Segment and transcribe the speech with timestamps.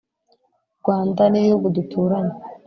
[0.79, 2.35] rwanda n'ibihugu duturanye.